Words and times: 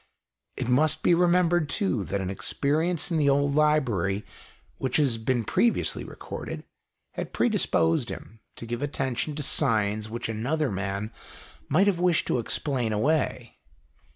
It 0.57 0.67
must 0.67 1.03
be 1.03 1.13
remembered, 1.13 1.69
too, 1.69 2.03
that 2.05 2.21
an 2.21 2.31
experience 2.31 3.11
in 3.11 3.19
the 3.19 3.29
old 3.29 3.53
library, 3.53 4.25
which 4.79 4.97
has 4.97 5.19
been 5.19 5.43
previously 5.43 6.03
recorded, 6.03 6.63
had 7.11 7.33
pre 7.33 7.49
disposed 7.49 8.09
him 8.09 8.39
to 8.55 8.65
give 8.65 8.81
attention 8.81 9.35
to 9.35 9.43
signs 9.43 10.09
which 10.09 10.27
another 10.27 10.71
man 10.71 11.11
might 11.69 11.85
have 11.85 11.99
wished 11.99 12.25
to 12.29 12.39
explain 12.39 12.91
away. 12.91 13.59